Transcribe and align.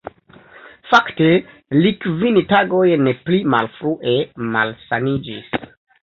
Fakte 0.91 1.25
li 1.83 1.91
kvin 2.05 2.39
tagojn 2.53 3.09
pli 3.27 3.41
malfrue 3.55 4.15
malsaniĝis. 4.57 5.53